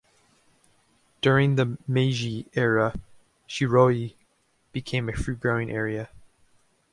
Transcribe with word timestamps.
During 1.21 1.57
the 1.57 1.77
Meiji 1.87 2.47
era, 2.55 2.95
Shiroi 3.47 4.15
became 4.73 5.07
a 5.07 5.13
fruit-growing 5.15 5.69
area. 5.69 6.09